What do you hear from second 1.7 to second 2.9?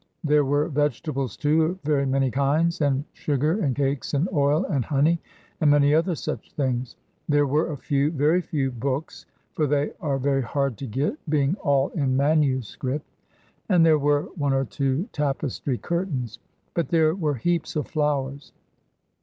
very many kinds,